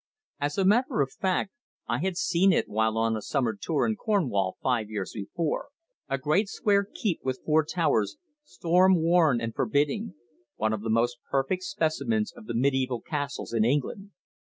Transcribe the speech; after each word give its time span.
As 0.39 0.57
a 0.57 0.65
matter 0.65 1.01
of 1.01 1.11
fact, 1.11 1.51
I 1.87 1.99
had 1.99 2.13
once 2.13 2.21
seen 2.21 2.51
it 2.51 2.67
while 2.67 2.97
on 2.97 3.15
a 3.15 3.21
summer 3.21 3.55
tour 3.55 3.85
in 3.85 3.95
Cornwall 3.95 4.57
five 4.63 4.89
years 4.89 5.11
before, 5.13 5.67
a 6.09 6.17
great 6.17 6.49
square 6.49 6.87
keep 6.91 7.19
with 7.23 7.41
four 7.45 7.63
towers, 7.63 8.17
storm 8.43 8.99
worn 8.99 9.39
and 9.39 9.53
forbidding 9.53 10.15
one 10.55 10.73
of 10.73 10.81
the 10.81 10.89
most 10.89 11.19
perfect 11.29 11.61
specimens 11.61 12.31
of 12.35 12.47
the 12.47 12.53
mediæval 12.55 13.03
castles 13.05 13.53
in 13.53 13.63
England. 13.63 14.09